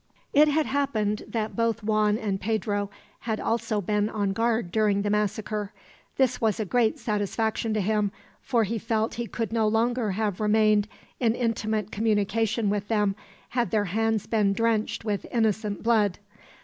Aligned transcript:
It 0.33 0.47
had 0.47 0.65
happened 0.65 1.21
that 1.27 1.55
both 1.55 1.83
Juan 1.83 2.17
and 2.17 2.41
Pedro 2.41 2.89
had 3.19 3.39
also 3.39 3.81
been 3.81 4.09
on 4.09 4.33
guard, 4.33 4.71
during 4.71 5.03
the 5.03 5.11
massacre. 5.11 5.73
This 6.17 6.41
was 6.41 6.59
a 6.59 6.65
great 6.65 6.97
satisfaction 6.97 7.71
to 7.75 7.81
him, 7.81 8.11
for 8.41 8.63
he 8.63 8.79
felt 8.79 9.13
he 9.13 9.27
could 9.27 9.53
no 9.53 9.67
longer 9.67 10.13
have 10.13 10.39
remained 10.41 10.87
in 11.19 11.35
intimate 11.35 11.91
communion 11.91 12.71
with 12.71 12.87
them, 12.87 13.15
had 13.49 13.69
their 13.69 13.85
hands 13.85 14.25
been 14.25 14.53
drenched 14.53 15.05
with 15.05 15.27
innocent 15.31 15.83
blood. 15.83 16.17